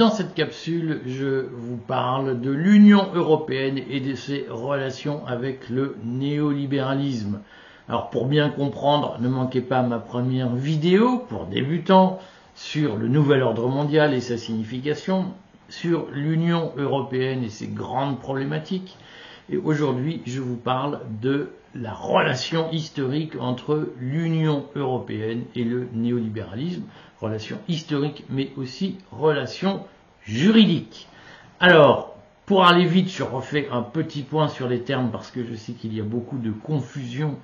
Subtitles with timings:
[0.00, 5.94] Dans cette capsule, je vous parle de l'Union européenne et de ses relations avec le
[6.02, 7.40] néolibéralisme.
[7.86, 12.18] Alors pour bien comprendre, ne manquez pas ma première vidéo pour débutants
[12.54, 15.34] sur le nouvel ordre mondial et sa signification,
[15.68, 18.96] sur l'Union européenne et ses grandes problématiques.
[19.50, 26.84] Et aujourd'hui, je vous parle de la relation historique entre l'Union européenne et le néolibéralisme,
[27.20, 29.84] relation historique mais aussi relation
[30.24, 31.08] juridique.
[31.60, 32.16] Alors,
[32.46, 35.72] pour aller vite, je refais un petit point sur les termes parce que je sais
[35.72, 37.36] qu'il y a beaucoup de confusion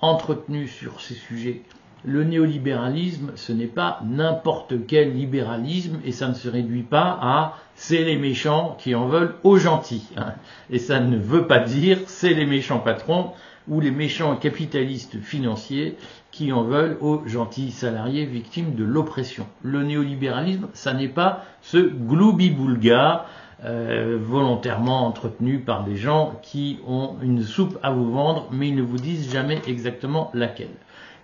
[0.00, 1.62] entretenue sur ces sujets.
[2.04, 7.56] Le néolibéralisme, ce n'est pas n'importe quel libéralisme et ça ne se réduit pas à
[7.74, 10.08] c'est les méchants qui en veulent aux gentils.
[10.16, 10.34] Hein.
[10.70, 13.32] Et ça ne veut pas dire c'est les méchants patrons
[13.68, 15.96] ou les méchants capitalistes financiers
[16.30, 19.46] qui en veulent aux gentils salariés victimes de l'oppression.
[19.62, 23.26] Le néolibéralisme, ça n'est pas ce gloubi-boulga
[23.64, 28.76] euh, volontairement entretenu par des gens qui ont une soupe à vous vendre, mais ils
[28.76, 30.68] ne vous disent jamais exactement laquelle.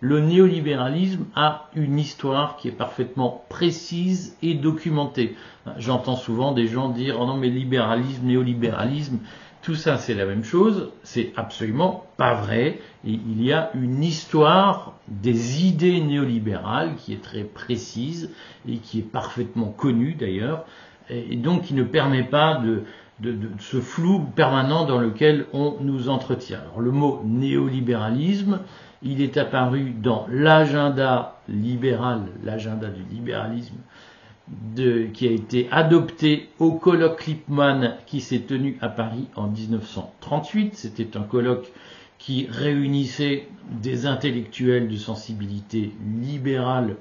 [0.00, 5.37] Le néolibéralisme a une histoire qui est parfaitement précise et documentée.
[5.78, 9.19] J'entends souvent des gens dire oh non mais libéralisme, néolibéralisme,
[9.64, 10.90] tout ça, c'est la même chose.
[11.02, 12.80] C'est absolument pas vrai.
[13.02, 18.30] il y a une histoire des idées néolibérales qui est très précise
[18.68, 20.66] et qui est parfaitement connue d'ailleurs,
[21.08, 22.82] et donc qui ne permet pas de,
[23.58, 26.60] ce flou permanent dans lequel on nous entretient.
[26.60, 28.60] Alors, le mot néolibéralisme,
[29.02, 33.76] il est apparu dans l'agenda libéral, l'agenda du libéralisme
[35.14, 40.75] qui a été adopté au colloque Lippmann qui s'est tenu à Paris en 1938.
[40.75, 41.73] C'était un colloque
[42.19, 46.97] qui réunissait des intellectuels de sensibilité libérale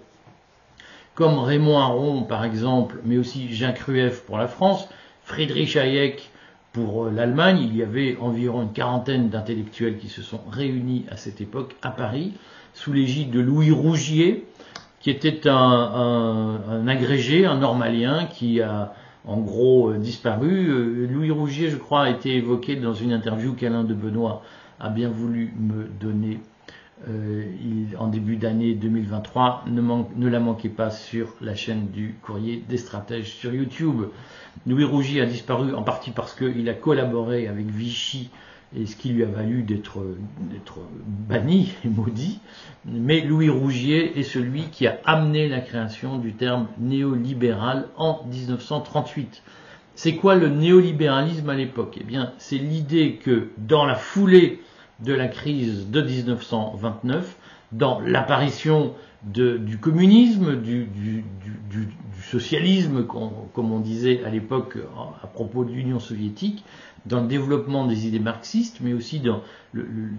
[1.15, 4.87] comme Raymond Aron par exemple, mais aussi Jean Crueff pour la France,
[5.23, 6.29] Friedrich Hayek
[6.71, 7.59] pour l'Allemagne.
[7.61, 11.91] Il y avait environ une quarantaine d'intellectuels qui se sont réunis à cette époque à
[11.91, 12.33] Paris
[12.73, 14.45] sous l'égide de Louis Rougier,
[15.03, 18.93] qui était un, agrégé, un normalien, qui a
[19.25, 20.69] en gros euh, disparu.
[20.69, 24.41] Euh, Louis Rougier, je crois, a été évoqué dans une interview qu'Alain de Benoît
[24.79, 26.39] a bien voulu me donner
[27.09, 27.43] euh,
[27.99, 29.65] en début d'année 2023.
[29.67, 34.05] Ne, ne, la manquez pas sur la chaîne du Courrier des Stratèges sur YouTube.
[34.65, 38.29] Louis Rougier a disparu en partie parce qu'il a collaboré avec Vichy
[38.75, 39.99] et ce qui lui a valu d'être
[41.29, 42.39] banni et maudit.
[42.85, 49.43] Mais Louis Rougier est celui qui a amené la création du terme néolibéral en 1938.
[49.95, 51.97] C'est quoi le néolibéralisme à l'époque?
[52.01, 54.61] Eh bien, c'est l'idée que dans la foulée
[54.99, 57.37] de la crise de 1929,
[57.71, 60.89] dans l'apparition du communisme, du,
[62.23, 64.77] socialisme, comme on disait à l'époque
[65.21, 66.63] à propos de l'Union soviétique,
[67.05, 69.41] dans le développement des idées marxistes, mais aussi dans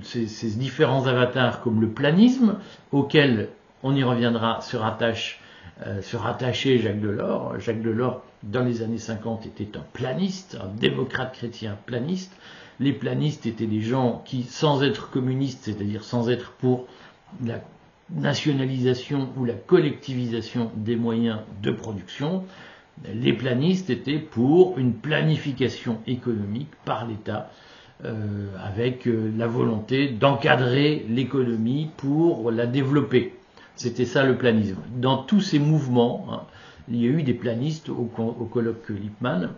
[0.03, 2.59] ces, différents avatars comme le planisme,
[2.93, 3.49] auquel
[3.83, 5.41] on y reviendra, se rattache,
[5.87, 7.59] euh, se rattachait Jacques Delors.
[7.61, 12.33] Jacques Delors, dans les années 50, était un planiste, un démocrate chrétien planiste.
[12.81, 16.87] Les planistes étaient des gens qui, sans être communistes, c'est-à-dire sans être pour
[17.45, 17.61] la
[18.11, 22.45] nationalisation ou la collectivisation des moyens de production,
[23.13, 27.51] les planistes étaient pour une planification économique par l'État
[28.05, 33.35] euh, avec euh, la volonté d'encadrer l'économie pour la développer.
[33.77, 34.79] C'était ça le planisme.
[34.97, 36.43] Dans tous ces mouvements, hein,
[36.89, 39.51] il y a eu des planistes au, colloque Lippmann.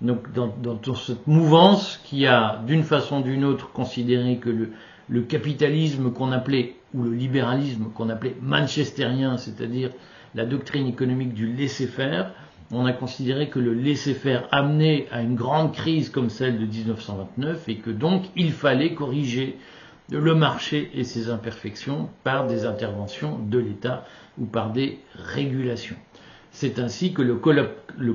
[0.00, 4.72] Donc dans, cette mouvance qui a d'une façon ou d'une autre considéré que le,
[5.08, 9.90] le capitalisme qu'on appelait, ou le libéralisme qu'on appelait manchestérien, c'est-à-dire
[10.34, 12.32] la doctrine économique du laisser-faire,
[12.72, 17.68] on a considéré que le laisser-faire amenait à une grande crise comme celle de 1929
[17.68, 19.58] et que donc il fallait corriger
[20.10, 24.04] le marché et ses imperfections par des interventions de l'État
[24.38, 25.96] ou par des régulations.
[26.50, 28.14] C'est ainsi que le colloque, le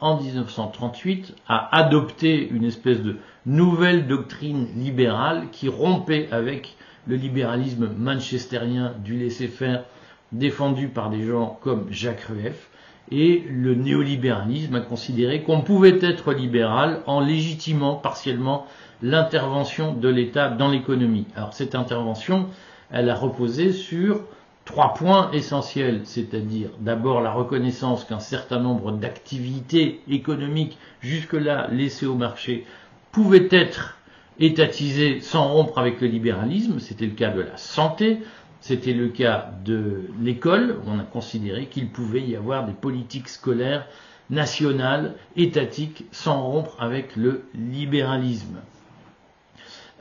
[0.00, 6.76] en 1938, a adopté une espèce de nouvelle doctrine libérale qui rompait avec
[7.06, 9.84] le libéralisme manchestérien du laisser-faire
[10.32, 12.70] défendu par des gens comme Jacques Rueff
[13.10, 18.66] et le néolibéralisme a considéré qu'on pouvait être libéral en légitimant partiellement
[19.02, 21.26] l'intervention de l'État dans l'économie.
[21.36, 22.46] Alors cette intervention,
[22.90, 24.22] elle a reposé sur
[24.64, 32.14] trois points essentiels, c'est-à-dire d'abord la reconnaissance qu'un certain nombre d'activités économiques jusque-là laissées au
[32.14, 32.64] marché
[33.12, 33.98] pouvaient être
[34.40, 38.18] étatisées sans rompre avec le libéralisme, c'était le cas de la santé,
[38.64, 43.86] c'était le cas de l'école, on a considéré qu'il pouvait y avoir des politiques scolaires
[44.30, 48.56] national, étatique, sans rompre avec le libéralisme.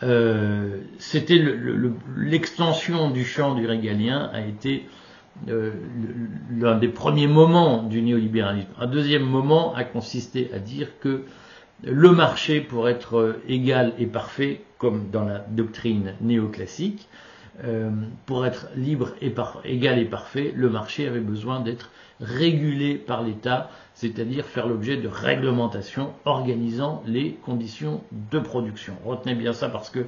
[0.01, 1.43] Euh, c'était
[2.15, 4.85] l'extension du champ du régalien a été
[5.49, 5.73] euh,
[6.49, 8.69] l'un des premiers moments du néolibéralisme.
[8.79, 11.25] Un deuxième moment a consisté à dire que
[11.83, 17.09] le marché, pour être égal et parfait, comme dans la doctrine néoclassique,
[17.63, 17.91] euh,
[18.25, 19.33] pour être libre et
[19.65, 25.07] égal et parfait, le marché avait besoin d'être régulé par l'État, c'est-à-dire faire l'objet de
[25.07, 28.01] réglementations organisant les conditions
[28.31, 28.93] de production.
[29.05, 30.07] Retenez bien ça parce que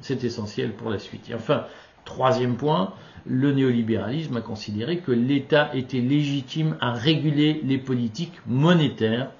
[0.00, 1.28] c'est essentiel pour la suite.
[1.28, 1.64] Et enfin,
[2.04, 2.92] troisième point,
[3.26, 9.30] le néolibéralisme a considéré que l'État était légitime à réguler les politiques monétaires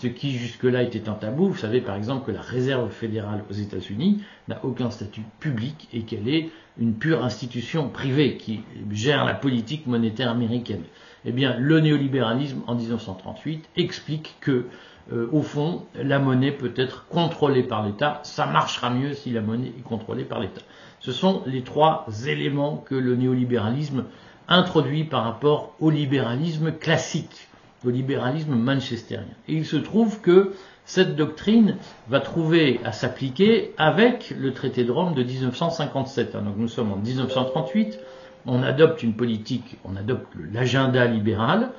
[0.00, 1.48] ce qui jusque-là était un tabou.
[1.48, 6.02] Vous savez par exemple que la Réserve fédérale aux États-Unis n'a aucun statut public et
[6.02, 6.48] qu'elle est
[6.78, 10.84] une pure institution privée qui gère la politique monétaire américaine.
[11.26, 14.64] Eh bien, le néolibéralisme en 1938 explique que,
[15.12, 18.20] euh, au fond, la monnaie peut être contrôlée par l'État.
[18.22, 20.62] Ça marchera mieux si la monnaie est contrôlée par l'État.
[21.00, 24.04] Ce sont les trois éléments que le néolibéralisme
[24.48, 27.49] introduit par rapport au libéralisme classique
[27.84, 29.26] au libéralisme manchestérien.
[29.48, 30.52] Et il se trouve que
[30.84, 31.76] cette doctrine
[32.08, 36.32] va trouver à s'appliquer avec le traité de Rome de 1957.
[36.32, 37.98] Donc nous sommes en 1938,
[38.46, 41.70] on adopte une politique, on adopte l'agenda libéral,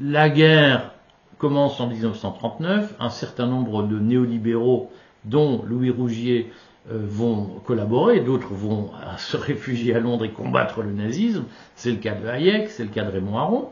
[0.00, 0.92] la guerre
[1.38, 4.90] commence en 1939, un certain nombre de néolibéraux,
[5.24, 6.52] dont Louis Rougier,
[6.90, 11.44] euh, vont collaborer, d'autres vont se réfugier à Londres et combattre le nazisme,
[11.76, 13.68] c'est le cas de Hayek, c'est le cas de Raymond Aron,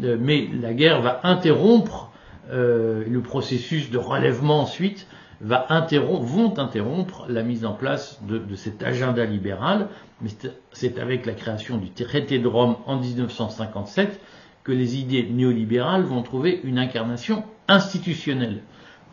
[0.00, 2.10] mais la guerre va interrompre
[2.50, 5.06] euh, le processus de relèvement ensuite
[5.40, 9.88] vont interrompre la mise en place de, de cet agenda libéral.
[10.20, 10.30] Mais
[10.72, 14.20] c'est avec la création du traité de Rome en 1957
[14.64, 18.62] que les idées néolibérales vont trouver une incarnation institutionnelle.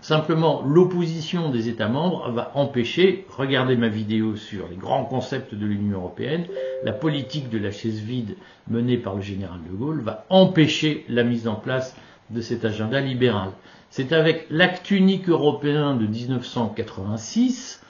[0.07, 5.65] Simplement, l'opposition des États membres va empêcher, regardez ma vidéo sur les grands concepts de
[5.65, 6.45] l'Union européenne,
[6.83, 8.35] la politique de la chaise vide
[8.67, 11.95] menée par le général de Gaulle va empêcher la mise en place
[12.29, 13.49] de cet agenda libéral.
[13.89, 17.81] C'est avec l'acte unique européen de 1986,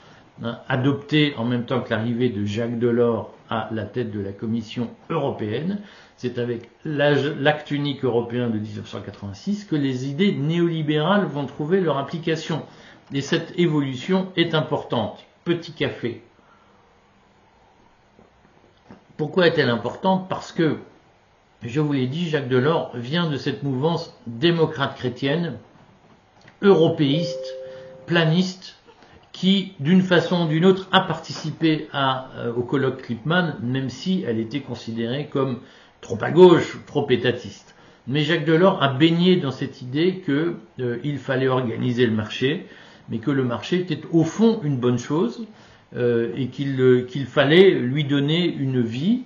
[0.42, 4.32] hein, adopté en même temps que l'arrivée de Jacques Delors à la tête de la
[4.32, 5.80] Commission européenne,
[6.16, 12.62] c'est avec l'acte unique européen de 1986 que les idées néolibérales vont trouver leur application.
[13.12, 15.24] Et cette évolution est importante.
[15.44, 16.22] Petit café.
[19.16, 20.28] Pourquoi est-elle importante?
[20.28, 20.78] Parce que,
[21.62, 25.58] je vous l'ai dit, Jacques Delors vient de cette mouvance démocrate chrétienne,
[26.62, 27.54] européiste,
[28.06, 28.75] planiste,
[29.36, 34.38] qui, d'une façon ou d'une autre, a participé euh, au colloque Klippmann, même si elle
[34.38, 35.58] était considérée comme
[36.00, 37.74] trop à gauche, trop étatiste.
[38.06, 42.66] Mais Jacques Delors a baigné dans cette idée qu'il euh, fallait organiser le marché,
[43.10, 45.46] mais que le marché était au fond une bonne chose
[45.94, 49.24] euh, et qu'il fallait lui donner une vie.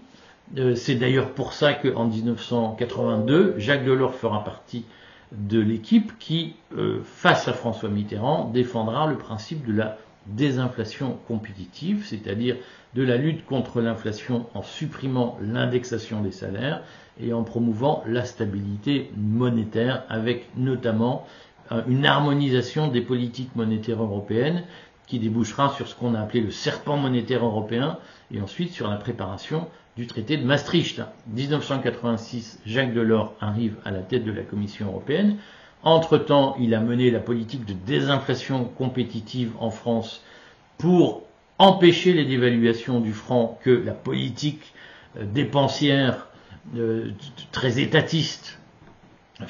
[0.74, 4.84] C'est d'ailleurs pour ça qu'en 1982, Jacques Delors fera partie
[5.30, 6.56] de l'équipe qui,
[7.04, 9.96] face à François Mitterrand, défendra le principe de la
[10.26, 12.56] désinflation compétitive, c'est-à-dire
[12.94, 16.82] de la lutte contre l'inflation en supprimant l'indexation des salaires
[17.20, 21.26] et en promouvant la stabilité monétaire avec notamment
[21.72, 24.64] euh, une harmonisation des politiques monétaires européennes
[25.06, 27.98] qui débouchera sur ce qu'on a appelé le serpent monétaire européen
[28.32, 31.02] et ensuite sur la préparation du traité de Maastricht.
[31.28, 35.36] 1986, Jacques Delors arrive à la tête de la Commission européenne.
[35.82, 40.22] Entre-temps, il a mené la politique de désinflation compétitive en France
[40.76, 41.22] pour
[41.58, 44.72] empêcher les dévaluations du franc que la politique
[45.16, 46.28] euh, dépensière
[46.76, 47.10] euh,
[47.52, 48.58] très étatiste,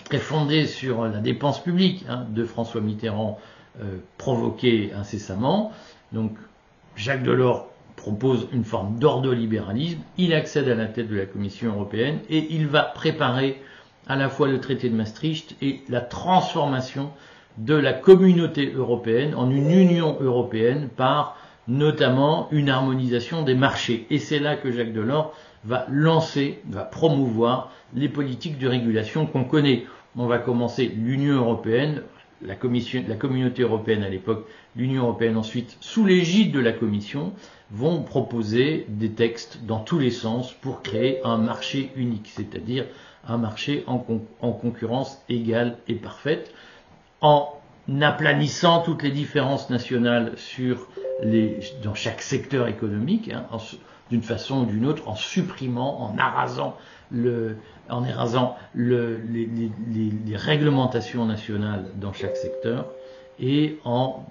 [0.05, 3.39] très fondée sur la dépense publique hein, de François Mitterrand
[3.81, 5.73] euh, provoquait incessamment.
[6.13, 6.33] Donc
[6.97, 12.19] Jacques Delors propose une forme d'ordolibéralisme, il accède à la tête de la Commission européenne
[12.29, 13.61] et il va préparer
[14.07, 17.11] à la fois le traité de Maastricht et la transformation
[17.59, 21.37] de la communauté européenne en une Union européenne par
[21.69, 24.07] notamment une harmonisation des marchés.
[24.11, 29.45] Et c'est là que Jacques Delors va lancer, va promouvoir les politiques de régulation qu'on
[29.45, 29.85] connaît.
[30.17, 32.03] On va commencer l'Union européenne,
[32.43, 32.55] la,
[33.09, 37.33] la communauté européenne à l'époque, l'Union européenne ensuite, sous l'égide de la Commission,
[37.71, 42.87] vont proposer des textes dans tous les sens pour créer un marché unique, c'est-à-dire
[43.27, 44.05] un marché en,
[44.41, 46.53] en concurrence égale et parfaite,
[47.21, 47.53] en
[48.01, 50.35] aplanissant toutes les différences nationales
[51.83, 53.45] dans chaque secteur économique, hein,
[54.11, 56.77] d'une façon ou d'une autre, en supprimant, en arrasant
[57.89, 59.09] en érasant les,
[60.35, 62.87] réglementations nationales dans chaque secteur
[63.41, 64.27] et en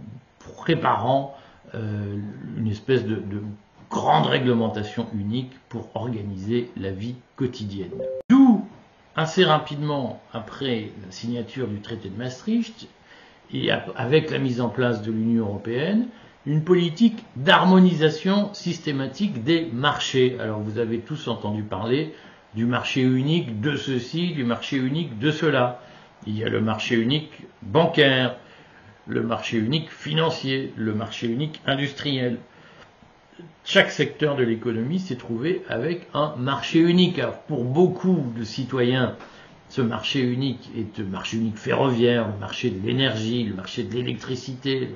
[0.64, 1.36] préparant
[1.76, 2.18] euh,
[2.58, 3.22] une espèce de
[3.90, 7.92] grande réglementation unique pour organiser la vie quotidienne.
[9.20, 12.88] Assez rapidement après la signature du traité de Maastricht,
[13.54, 16.08] et avec la mise en place de l'Union européenne,
[16.46, 20.38] une politique d'harmonisation systématique des marchés.
[20.40, 22.14] Alors vous avez tous entendu parler
[22.56, 25.82] du marché unique de ceci, du marché unique de cela.
[26.26, 28.38] Il y a le marché unique bancaire,
[29.06, 32.38] le marché unique financier, le marché unique industriel.
[33.64, 37.20] Chaque secteur de l'économie s'est trouvé avec un marché unique.
[37.20, 39.16] Alors pour beaucoup de citoyens,
[39.70, 43.94] ce marché unique est le marché unique ferroviaire, le marché de l'énergie, le marché de
[43.94, 44.90] l'électricité,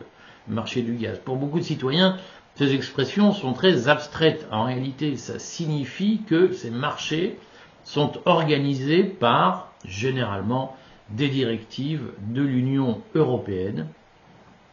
[0.48, 1.20] le marché du gaz.
[1.24, 2.18] Pour beaucoup de citoyens,
[2.56, 4.48] ces expressions sont très abstraites.
[4.52, 7.38] En réalité, ça signifie que ces marchés
[7.84, 10.76] sont organisés par, généralement,
[11.10, 13.88] des directives de l'Union européenne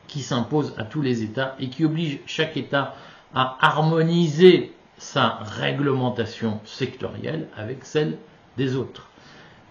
[0.06, 2.94] qui s'imposent à tous les États et qui obligent chaque État
[3.34, 8.18] à harmoniser sa réglementation sectorielle avec celle
[8.56, 9.08] des autres.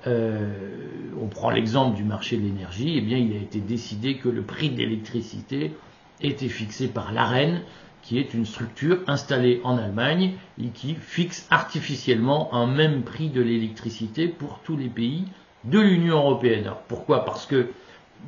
[0.08, 0.54] Euh,
[1.22, 4.42] on prend l'exemple du marché de l'énergie, eh bien il a été décidé que le
[4.42, 5.74] prix de l'électricité
[6.22, 7.62] était fixé par l'AREN,
[8.02, 13.42] qui est une structure installée en Allemagne et qui fixe artificiellement un même prix de
[13.42, 15.26] l'électricité pour tous les pays
[15.66, 16.64] de l'Union européenne.
[16.64, 17.26] Alors pourquoi?
[17.26, 17.68] Parce que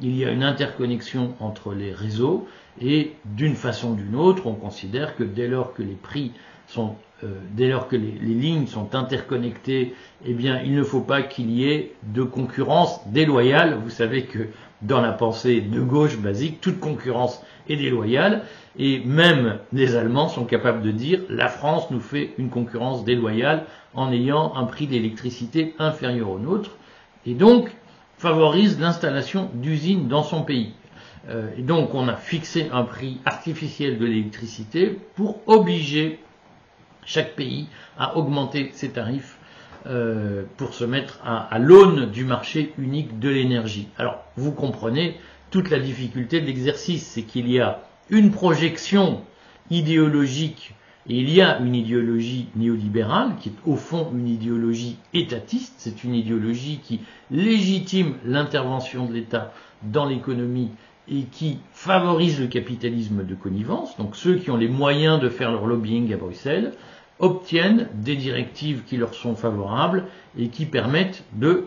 [0.02, 2.48] il y a une interconnexion entre les réseaux
[2.82, 6.32] et d'une façon ou d'une autre, on considère que dès lors que les prix
[6.68, 9.94] sont euh, dès lors que les, lignes sont interconnectées,
[10.26, 13.78] eh bien, il ne faut pas qu'il y ait de concurrence déloyale.
[13.84, 14.48] Vous savez que
[14.82, 18.44] dans la pensée de gauche basique, toute concurrence est déloyale,
[18.80, 23.66] et même les Allemands sont capables de dire la France nous fait une concurrence déloyale
[23.94, 26.72] en ayant un prix d'électricité inférieur au nôtre,
[27.28, 27.70] et donc
[28.22, 30.74] favorise l'installation d'usines dans son pays.
[31.30, 36.20] Euh, donc on a fixé un prix artificiel de l'électricité pour obliger
[37.04, 39.40] chaque pays à augmenter ses tarifs
[39.88, 43.88] euh, pour se mettre à, l'aune du marché unique de l'énergie.
[43.98, 45.18] Alors, vous comprenez
[45.50, 47.80] toute la difficulté de l'exercice, c'est qu'il y a
[48.12, 49.24] une projection
[49.72, 50.76] idéologique
[51.08, 56.14] il y a une idéologie néolibérale qui est au fond une idéologie étatiste, c'est une
[56.14, 59.52] idéologie qui légitime l'intervention de l'État
[59.84, 60.70] dans l'économie
[61.10, 65.52] et qui favorise le capitalisme de connivence, donc ceux qui ont les moyens de faire
[65.52, 66.74] leur lobbying à Bruxelles,
[67.20, 70.06] obtiennent des directives qui leur sont favorables
[70.38, 71.66] et qui permettent de,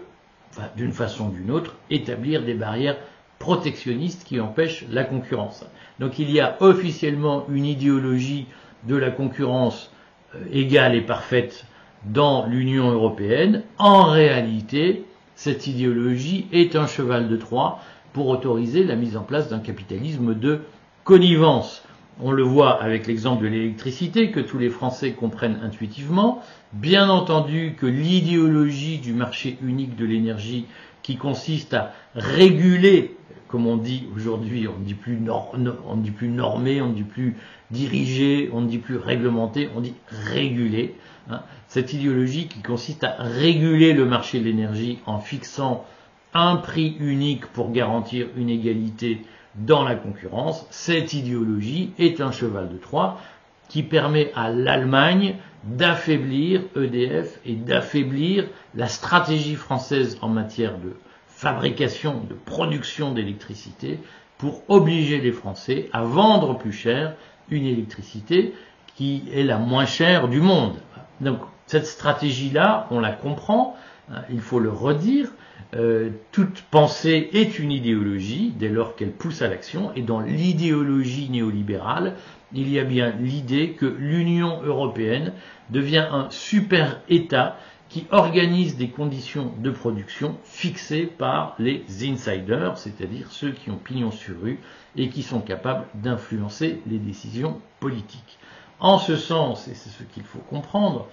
[0.76, 2.96] d'une façon ou d'une autre, établir des barrières
[3.38, 5.64] protectionnistes qui empêchent la concurrence.
[6.00, 8.46] Donc il y a officiellement une idéologie
[8.86, 9.90] de la concurrence
[10.34, 11.66] euh, égale et parfaite
[12.04, 13.62] dans l'Union européenne.
[13.78, 17.80] En réalité, cette idéologie est un cheval de Troie
[18.12, 20.60] pour autoriser la mise en place d'un capitalisme de
[21.02, 21.82] connivence.
[22.20, 26.40] On le voit avec l'exemple de l'électricité que tous les Français comprennent intuitivement.
[26.72, 30.66] Bien entendu que l'idéologie du marché unique de l'énergie
[31.02, 33.16] qui consiste à réguler,
[33.54, 37.04] comme on dit aujourd'hui, on ne dit plus, on dit plus normé, on ne dit
[37.04, 37.36] plus
[37.70, 40.96] dirigé, on ne dit plus réglementé, on dit réguler.
[41.30, 41.40] Hein.
[41.68, 45.84] Cette idéologie qui consiste à réguler le marché de l'énergie en fixant
[46.32, 49.22] un prix unique pour garantir une égalité
[49.54, 53.20] dans la concurrence, cette idéologie est un cheval de Troie
[53.68, 60.96] qui permet à l'Allemagne d'affaiblir EDF et d'affaiblir la stratégie française en matière de
[61.44, 63.98] fabrication, de production d'électricité,
[64.38, 67.16] pour obliger les Français à vendre plus cher
[67.50, 68.54] une électricité
[68.96, 70.76] qui est la moins chère du monde.
[71.20, 73.76] Donc cette stratégie-là, on la comprend,
[74.10, 75.28] hein, il faut le redire,
[75.74, 81.28] euh, toute pensée est une idéologie dès lors qu'elle pousse à l'action, et dans l'idéologie
[81.28, 82.14] néolibérale,
[82.54, 85.32] il y a bien l'idée que l'Union européenne
[85.68, 87.58] devient un super État
[87.94, 94.10] qui organise des conditions de production fixées par les insiders, c'est-à-dire ceux qui ont pignon
[94.10, 94.58] sur rue
[94.96, 98.36] et qui sont capables d'influencer les décisions politiques.
[98.80, 101.06] En ce sens, et c'est ce qu'il faut comprendre,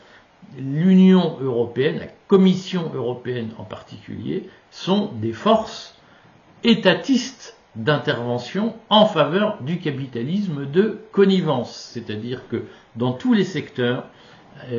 [0.57, 5.93] l'Union européenne, la Commission européenne en particulier, sont des forces
[6.63, 11.91] étatistes d'intervention en faveur du capitalisme de connivence.
[11.93, 12.63] C'est-à-dire que
[12.95, 14.07] dans tous les secteurs,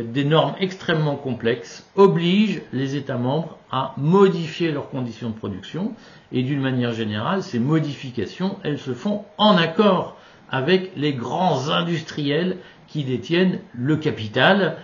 [0.04, 5.92] des normes extrêmement complexes obligent les États membres à modifier leurs conditions de production
[6.30, 10.16] et d'une manière générale, ces modifications, elles se font en accord
[10.50, 14.76] avec les grands industriels qui détiennent le capital,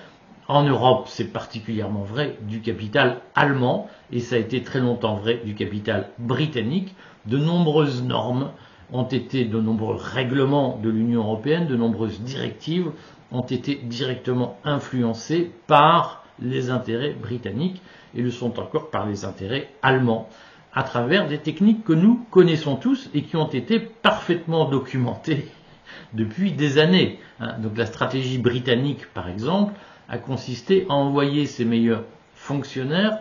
[0.50, 5.42] En Europe, c'est particulièrement vrai du capital allemand, et ça a été très longtemps vrai
[5.45, 6.95] du capital britannique.
[7.26, 8.50] De nombreuses normes
[8.90, 12.90] ont été, de nombreux règlements de l'Union européenne, de nombreuses directives
[13.30, 17.82] ont été directement influencées par les intérêts britanniques
[18.14, 20.28] et le sont encore par les intérêts allemands
[20.73, 25.49] à travers des techniques que nous connaissons tous et qui ont été parfaitement documentées
[26.14, 27.18] depuis des années.
[27.40, 27.58] Hein.
[27.58, 29.75] Donc la stratégie britannique, par exemple,
[30.08, 32.04] a consisté à envoyer ses meilleurs
[32.35, 33.18] fonctionnaires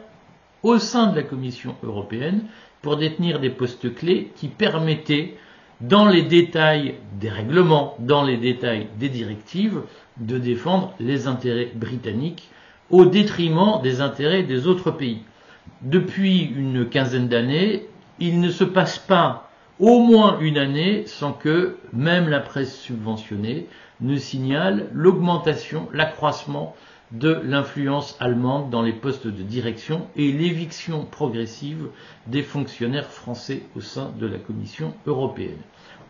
[0.63, 2.43] au sein de la Commission européenne
[2.81, 5.35] pour détenir des postes clés qui permettaient,
[5.81, 9.81] dans les détails des règlements, dans les détails des directives,
[10.17, 12.49] de défendre les intérêts britanniques
[12.89, 15.21] au détriment des intérêts des autres pays.
[15.81, 17.85] Depuis une quinzaine d'années,
[18.19, 23.67] il ne se passe pas au moins une année sans que même la presse subventionnée
[24.01, 26.75] ne signale l'augmentation, l'accroissement
[27.11, 31.87] de l'influence allemande dans les postes de direction et l'éviction progressive
[32.27, 35.57] des fonctionnaires français au sein de la Commission européenne.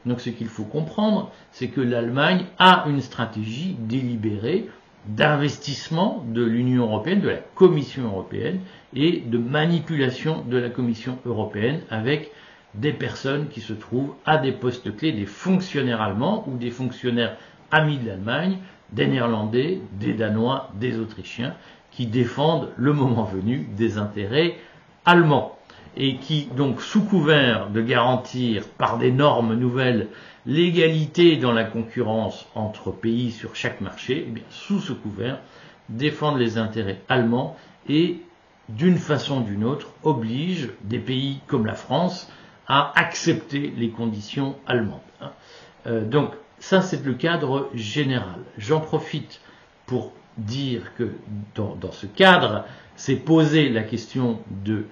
[0.05, 4.69] Donc ce qu'il faut comprendre, c'est que l'Allemagne a une stratégie délibérée
[5.07, 8.59] d'investissement de l'Union européenne, de la Commission européenne
[8.93, 12.31] et de manipulation de la Commission européenne avec
[12.73, 17.37] des personnes qui se trouvent à des postes clés, des fonctionnaires allemands ou des fonctionnaires
[17.71, 18.57] amis de l'Allemagne,
[18.91, 21.53] des Néerlandais, des Danois, des Autrichiens,
[21.91, 24.57] qui défendent le moment venu des intérêts
[25.05, 25.57] allemands
[25.95, 30.09] et qui, donc, sous couvert de garantir par des normes nouvelles
[30.45, 35.39] l'égalité dans la concurrence entre pays sur chaque marché, eh bien, sous ce couvert,
[35.89, 37.57] défendent les intérêts allemands
[37.89, 38.21] et,
[38.69, 42.31] d'une façon ou d'une autre, obligent des pays comme la France
[42.67, 44.99] à accepter les conditions allemandes.
[45.21, 45.31] Hein.
[45.87, 48.39] Euh, donc, ça, c'est le cadre général.
[48.57, 49.41] J'en profite
[49.85, 51.11] pour dire que
[51.55, 52.65] dans, ce cadre,
[52.95, 54.85] c'est posé la question de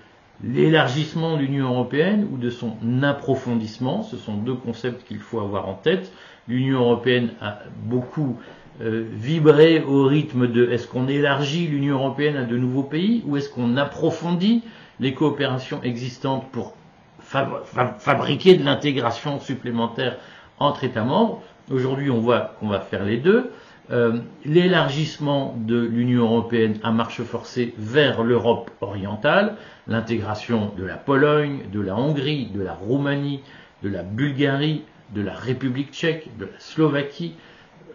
[0.43, 4.03] l'élargissement de l'Union européenne ou de son approfondissement.
[4.03, 6.11] Ce sont deux concepts qu'il faut avoir en tête.
[6.47, 8.37] L'Union européenne a beaucoup
[8.81, 13.37] euh, vibré au rythme de est-ce qu'on élargit l'Union européenne à de nouveaux pays ou
[13.37, 14.63] est-ce qu'on approfondit
[14.99, 16.75] les coopérations existantes pour
[17.19, 20.17] fabriquer de l'intégration supplémentaire
[20.59, 21.41] entre États membres?
[21.71, 23.49] Aujourd'hui, on voit qu'on va faire les deux.
[23.91, 29.55] Euh, l'élargissement de l'Union européenne à marche forcée vers l'Europe orientale,
[29.87, 33.41] l'intégration de la Pologne, de la Hongrie, de la Roumanie,
[33.81, 34.83] de la Bulgarie,
[35.15, 37.33] de la République tchèque, de la Slovaquie,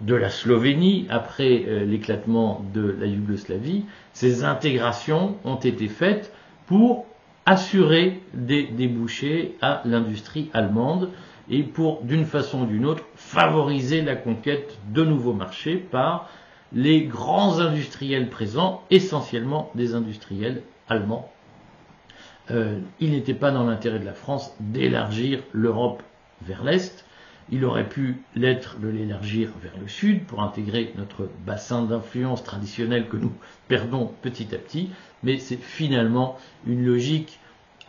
[0.01, 6.33] de la Slovénie après euh, l'éclatement de la Yougoslavie, ces intégrations ont été faites
[6.67, 7.07] pour
[7.47, 11.11] assurer des débouchés à l'industrie allemande
[11.51, 16.29] et pour, d'une façon ou d'une autre, favoriser la conquête de nouveaux marchés par
[16.73, 21.31] les grands industriels présents, essentiellement des industriels allemands.
[22.51, 26.03] Euh, il n'était pas dans l'intérêt de la France d'élargir l'Europe
[26.43, 27.05] vers l'Est,
[27.53, 33.09] il aurait pu l'être de l'élargir vers le Sud pour intégrer notre bassin d'influence traditionnel
[33.09, 33.33] que nous
[33.67, 34.91] perdons petit à petit,
[35.23, 37.41] mais c'est finalement une logique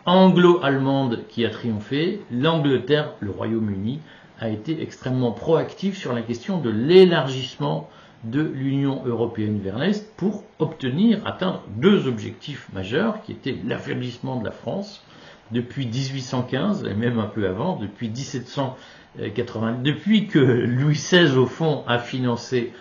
[0.05, 2.21] anglo-allemande qui a triomphé.
[2.31, 3.99] L'Angleterre, le Royaume-Uni,
[4.39, 7.89] a été extrêmement proactif sur la question de l'élargissement
[8.23, 14.45] de l'Union européenne vers l'Est pour obtenir, atteindre deux objectifs majeurs qui étaient l'affaiblissement de
[14.45, 15.03] la France
[15.51, 21.83] depuis 1815 et même un peu avant, depuis 1780, depuis que Louis XVI au fond
[21.87, 22.73] a financé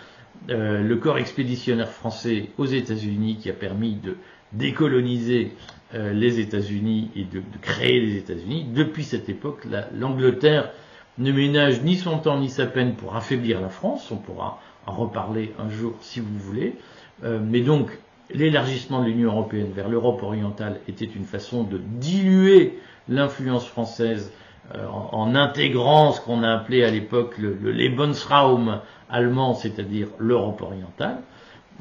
[0.49, 4.17] euh, le corps expéditionnaire français aux États-Unis qui a permis de
[4.53, 5.53] décoloniser
[5.93, 8.65] euh, les États-Unis et de, créer les États-Unis.
[8.73, 10.71] Depuis cette époque, l'Angleterre
[11.17, 14.09] ne ménage ni son temps ni sa peine pour affaiblir la France.
[14.11, 16.75] On pourra en reparler un jour si vous voulez.
[17.23, 17.89] Euh, mais donc,
[18.33, 24.31] l'élargissement de l'Union européenne vers l'Europe orientale était une façon de diluer l'influence française
[24.75, 30.61] euh, en, intégrant ce qu'on a appelé à l'époque le, le Lebensraum allemand, c'est-à-dire l'Europe
[30.61, 31.17] orientale.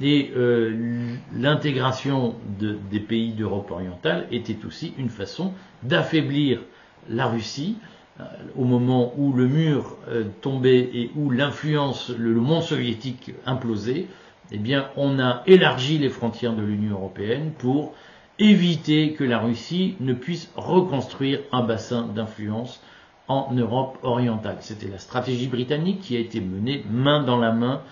[0.01, 6.61] Et euh, l'intégration des pays d'Europe orientale était aussi une façon d'affaiblir
[7.09, 7.77] la Russie
[8.19, 8.25] euh,
[8.57, 14.07] au moment où le mur euh, tombait et où l'influence, le, monde soviétique implosait.
[14.53, 17.95] Eh bien, on a élargi les frontières de l'Union européenne pour
[18.39, 22.83] éviter que la Russie ne puisse reconstruire un bassin d'influence
[23.29, 24.57] en Europe orientale.
[24.61, 27.83] C'était la stratégie britannique qui a été menée main dans la main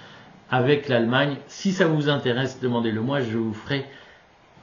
[0.51, 1.37] avec l'Allemagne.
[1.47, 3.87] Si ça vous intéresse, demandez-le moi, je vous ferai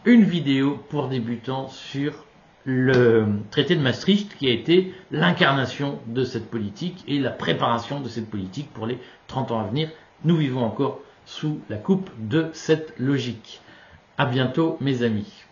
[0.05, 2.25] une vidéo pour débutants sur
[2.65, 8.09] le traité de Maastricht qui a été l'incarnation de cette politique et la préparation de
[8.09, 9.89] cette politique pour les 30 ans à venir.
[10.23, 13.61] Nous vivons encore sous la coupe de cette logique.
[14.17, 15.45] À bientôt mes amis.